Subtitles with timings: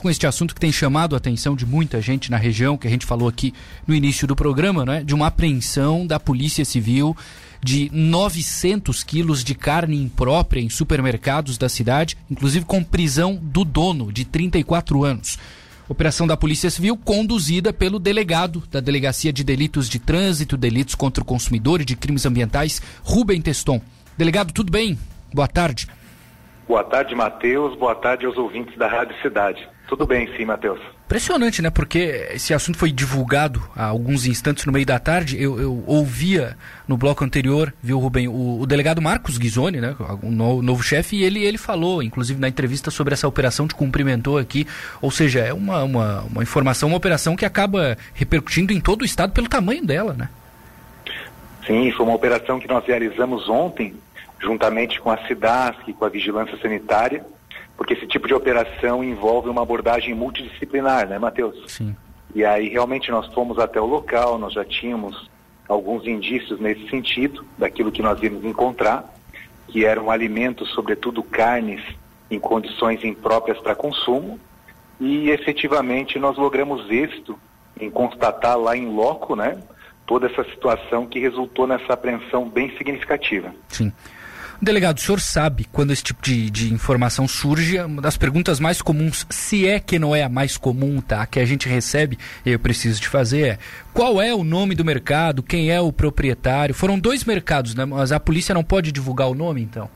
[0.00, 2.90] com este assunto que tem chamado a atenção de muita gente na região, que a
[2.90, 3.52] gente falou aqui
[3.86, 5.04] no início do programa, né?
[5.04, 7.16] De uma apreensão da Polícia Civil
[7.62, 14.10] de 900 quilos de carne imprópria em supermercados da cidade, inclusive com prisão do dono,
[14.10, 15.38] de 34 anos.
[15.88, 21.22] Operação da Polícia Civil conduzida pelo delegado da Delegacia de Delitos de Trânsito, Delitos contra
[21.22, 23.80] o Consumidor e de Crimes Ambientais, Rubem Teston.
[24.16, 24.98] Delegado, tudo bem?
[25.34, 25.88] Boa tarde.
[26.66, 27.76] Boa tarde, Matheus.
[27.76, 29.68] Boa tarde aos ouvintes da Rádio Cidade.
[29.90, 30.78] Tudo bem, sim, Matheus.
[31.06, 31.68] Impressionante, né?
[31.68, 35.36] Porque esse assunto foi divulgado há alguns instantes no meio da tarde.
[35.42, 39.96] Eu, eu ouvia no bloco anterior, viu, Rubem, o, o delegado Marcos Ghisoni, né?
[40.22, 43.74] O novo, novo chefe, e ele, ele falou, inclusive na entrevista, sobre essa operação, te
[43.74, 44.64] cumprimentou aqui.
[45.02, 49.04] Ou seja, é uma, uma, uma informação, uma operação que acaba repercutindo em todo o
[49.04, 50.28] estado pelo tamanho dela, né?
[51.66, 53.96] Sim, foi uma operação que nós realizamos ontem
[54.38, 57.24] juntamente com a SIDASC e com a Vigilância Sanitária,
[57.80, 61.56] porque esse tipo de operação envolve uma abordagem multidisciplinar, né, Matheus?
[61.66, 61.96] Sim.
[62.34, 65.30] E aí realmente nós fomos até o local, nós já tínhamos
[65.66, 69.10] alguns indícios nesse sentido, daquilo que nós íamos encontrar,
[69.66, 71.80] que eram alimentos, sobretudo carnes,
[72.30, 74.38] em condições impróprias para consumo,
[75.00, 77.38] e efetivamente nós logramos êxito
[77.80, 79.58] em constatar lá em loco, né,
[80.06, 83.54] toda essa situação que resultou nessa apreensão bem significativa.
[83.68, 83.90] Sim.
[84.62, 88.82] Delegado, o senhor sabe quando esse tipo de, de informação surge, uma das perguntas mais
[88.82, 91.24] comuns, se é que não é a mais comum, tá?
[91.24, 93.58] Que a gente recebe, eu preciso te fazer, é
[93.94, 96.74] qual é o nome do mercado, quem é o proprietário?
[96.74, 97.86] Foram dois mercados, né?
[97.86, 99.88] Mas a polícia não pode divulgar o nome, então?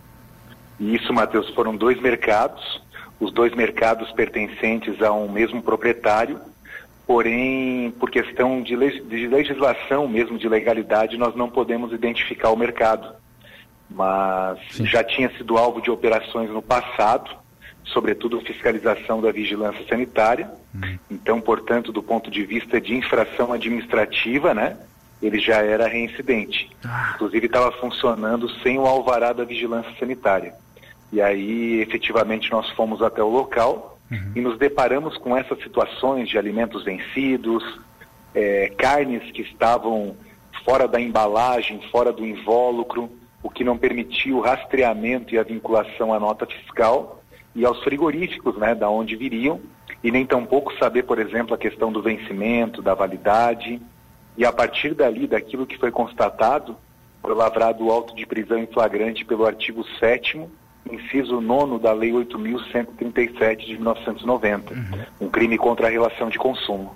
[0.80, 2.80] Isso, Matheus, foram dois mercados,
[3.20, 6.40] os dois mercados pertencentes a um mesmo proprietário,
[7.06, 13.22] porém, por questão de legislação mesmo, de legalidade, nós não podemos identificar o mercado
[13.94, 14.86] mas Sim.
[14.86, 17.30] já tinha sido alvo de operações no passado,
[17.84, 20.50] sobretudo fiscalização da vigilância sanitária.
[20.74, 20.98] Uhum.
[21.10, 24.76] Então, portanto, do ponto de vista de infração administrativa, né,
[25.22, 26.70] ele já era reincidente.
[26.84, 27.12] Ah.
[27.14, 30.54] Inclusive estava funcionando sem o alvará da vigilância sanitária.
[31.12, 34.32] E aí, efetivamente, nós fomos até o local uhum.
[34.34, 37.62] e nos deparamos com essas situações de alimentos vencidos,
[38.34, 40.16] é, carnes que estavam
[40.64, 43.08] fora da embalagem, fora do invólucro,
[43.44, 47.22] o que não permitia o rastreamento e a vinculação à nota fiscal
[47.54, 49.60] e aos frigoríficos, né, da onde viriam,
[50.02, 53.80] e nem tampouco saber, por exemplo, a questão do vencimento, da validade,
[54.36, 56.74] e a partir dali, daquilo que foi constatado,
[57.20, 60.42] foi lavrado o auto de prisão em flagrante pelo artigo 7
[60.90, 64.82] inciso 9 da Lei 8.137 de 1990, uhum.
[65.22, 66.94] um crime contra a relação de consumo.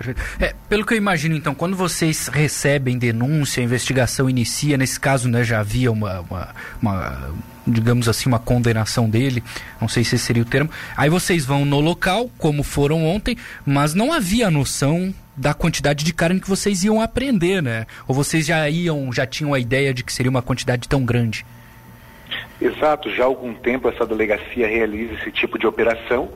[0.00, 0.22] Perfeito.
[0.40, 5.28] É, pelo que eu imagino, então, quando vocês recebem denúncia, a investigação inicia, nesse caso
[5.28, 7.30] né, já havia uma, uma, uma,
[7.66, 9.44] digamos assim, uma condenação dele,
[9.78, 13.92] não sei se seria o termo, aí vocês vão no local, como foram ontem, mas
[13.92, 17.86] não havia noção da quantidade de carne que vocês iam apreender, né?
[18.08, 21.44] Ou vocês já iam, já tinham a ideia de que seria uma quantidade tão grande?
[22.58, 26.30] Exato, já há algum tempo essa delegacia realiza esse tipo de operação,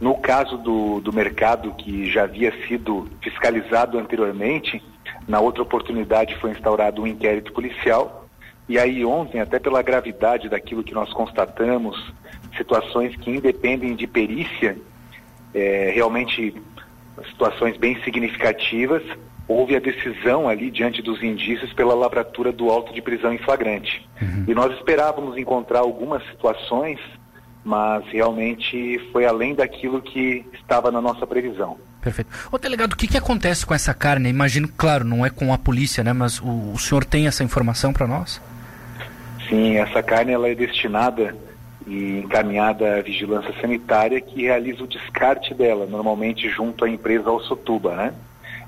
[0.00, 4.82] no caso do, do mercado que já havia sido fiscalizado anteriormente,
[5.26, 8.28] na outra oportunidade foi instaurado um inquérito policial.
[8.68, 12.12] E aí ontem, até pela gravidade daquilo que nós constatamos,
[12.56, 14.76] situações que independem de perícia,
[15.54, 16.54] é, realmente
[17.30, 19.02] situações bem significativas,
[19.48, 24.06] houve a decisão ali diante dos indícios pela lavratura do auto de prisão em flagrante.
[24.20, 24.44] Uhum.
[24.46, 27.00] E nós esperávamos encontrar algumas situações
[27.64, 31.76] mas realmente foi além daquilo que estava na nossa previsão.
[32.00, 32.30] Perfeito.
[32.50, 34.28] Ô delegado, o que, que acontece com essa carne?
[34.28, 36.12] Imagino, claro, não é com a polícia, né?
[36.12, 38.40] Mas o, o senhor tem essa informação para nós?
[39.48, 41.34] Sim, essa carne ela é destinada
[41.86, 47.96] e encaminhada à vigilância sanitária que realiza o descarte dela, normalmente junto à empresa Alçotuba,
[47.96, 48.14] né?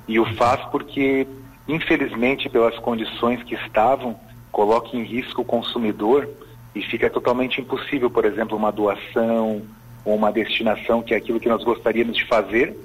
[0.09, 1.27] E o faz porque,
[1.69, 4.19] infelizmente, pelas condições que estavam,
[4.51, 6.29] coloca em risco o consumidor
[6.75, 9.63] e fica totalmente impossível, por exemplo, uma doação
[10.05, 12.77] ou uma destinação, que é aquilo que nós gostaríamos de fazer,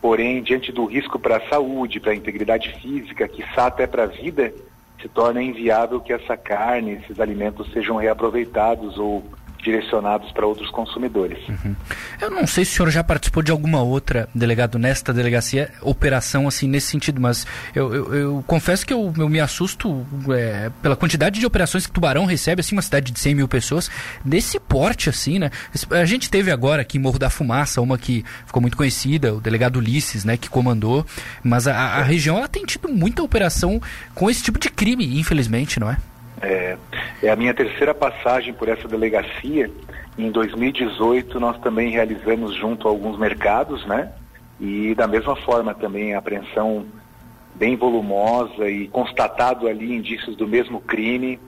[0.00, 4.06] porém, diante do risco para a saúde, para a integridade física, que até para a
[4.06, 4.52] vida,
[5.00, 9.24] se torna inviável que essa carne, esses alimentos sejam reaproveitados ou
[9.62, 11.38] direcionados para outros consumidores.
[11.48, 11.74] Uhum.
[12.20, 16.48] Eu não sei se o senhor já participou de alguma outra, delegado, nesta delegacia, operação
[16.48, 20.96] assim nesse sentido, mas eu, eu, eu confesso que eu, eu me assusto é, pela
[20.96, 23.90] quantidade de operações que Tubarão recebe, assim, uma cidade de 100 mil pessoas,
[24.24, 25.50] desse porte, assim, né?
[25.90, 29.40] A gente teve agora aqui em Morro da Fumaça, uma que ficou muito conhecida, o
[29.40, 31.06] delegado Ulisses, né, que comandou,
[31.42, 33.80] mas a, a região ela tem tido muita operação
[34.14, 35.98] com esse tipo de crime, infelizmente, não é?
[36.42, 36.76] É,
[37.22, 39.70] é a minha terceira passagem por essa delegacia
[40.18, 44.12] Em 2018 nós também realizamos junto a alguns mercados, né?
[44.60, 46.84] E da mesma forma também a apreensão
[47.54, 51.38] bem volumosa e constatado ali indícios do mesmo crime.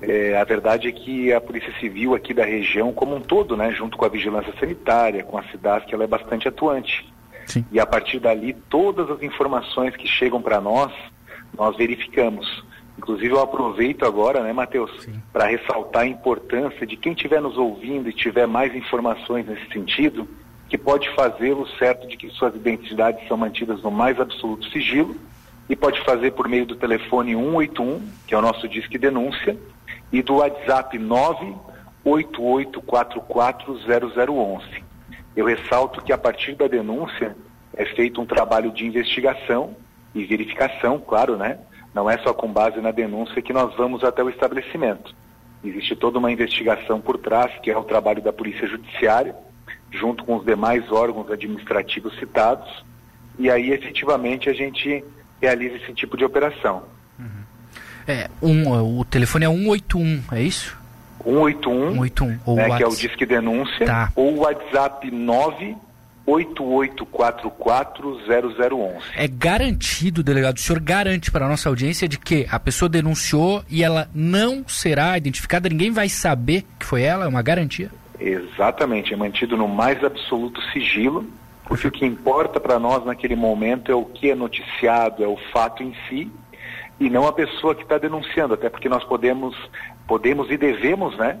[0.00, 3.72] É, a verdade é que a Polícia Civil aqui da região, como um todo, né,
[3.72, 7.10] junto com a Vigilância Sanitária, com a cidade, que ela é bastante atuante.
[7.46, 7.64] Sim.
[7.70, 10.92] E a partir dali, todas as informações que chegam para nós,
[11.56, 12.64] nós verificamos.
[13.04, 14.90] Inclusive, eu aproveito agora, né, Matheus,
[15.30, 20.26] para ressaltar a importância de quem estiver nos ouvindo e tiver mais informações nesse sentido,
[20.70, 25.14] que pode fazê-lo certo de que suas identidades são mantidas no mais absoluto sigilo
[25.68, 29.54] e pode fazer por meio do telefone 181, que é o nosso disque denúncia,
[30.10, 30.98] e do WhatsApp
[32.06, 34.82] 988440011.
[35.36, 37.36] Eu ressalto que a partir da denúncia
[37.76, 39.76] é feito um trabalho de investigação
[40.14, 41.58] e verificação, claro, né?
[41.94, 45.14] Não é só com base na denúncia que nós vamos até o estabelecimento.
[45.62, 49.34] Existe toda uma investigação por trás, que é o trabalho da Polícia Judiciária,
[49.90, 52.84] junto com os demais órgãos administrativos citados,
[53.38, 55.04] e aí efetivamente a gente
[55.40, 56.82] realiza esse tipo de operação.
[58.06, 60.76] É, um, o telefone é 181, é isso?
[61.22, 64.12] 181, 181 ou né, que é o Disque Denúncia, tá.
[64.14, 65.10] ou o WhatsApp
[66.26, 69.02] 988440011.
[69.16, 73.62] É garantido, delegado, o senhor garante para a nossa audiência de que a pessoa denunciou
[73.68, 77.90] e ela não será identificada, ninguém vai saber que foi ela, é uma garantia?
[78.18, 81.26] Exatamente, é mantido no mais absoluto sigilo,
[81.66, 85.36] porque o que importa para nós naquele momento é o que é noticiado, é o
[85.52, 86.32] fato em si,
[86.98, 89.54] e não a pessoa que está denunciando, até porque nós podemos,
[90.06, 91.38] podemos e devemos, né,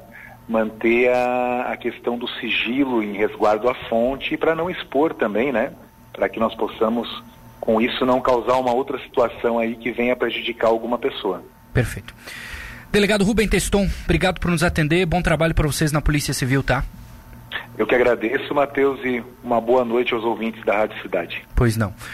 [0.48, 5.72] manter a, a questão do sigilo em resguardo à fonte para não expor também, né,
[6.12, 7.22] para que nós possamos,
[7.60, 11.42] com isso, não causar uma outra situação aí que venha prejudicar alguma pessoa.
[11.72, 12.14] Perfeito.
[12.92, 15.04] Delegado Rubem Teston, obrigado por nos atender.
[15.06, 16.84] Bom trabalho para vocês na Polícia Civil, tá?
[17.76, 21.44] Eu que agradeço, Matheus, e uma boa noite aos ouvintes da Rádio Cidade.
[21.56, 21.92] Pois não.